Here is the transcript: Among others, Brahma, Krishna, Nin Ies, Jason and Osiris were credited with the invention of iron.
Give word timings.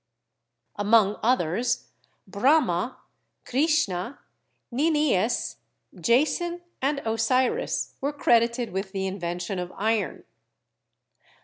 Among 0.77 1.19
others, 1.21 1.89
Brahma, 2.25 2.97
Krishna, 3.45 4.17
Nin 4.71 4.95
Ies, 4.95 5.57
Jason 5.93 6.61
and 6.81 7.03
Osiris 7.05 7.93
were 8.01 8.11
credited 8.11 8.71
with 8.71 8.93
the 8.93 9.05
invention 9.05 9.59
of 9.59 9.71
iron. 9.75 10.23